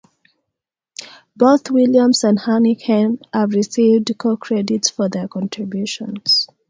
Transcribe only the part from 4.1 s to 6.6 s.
co-credits for their contributions.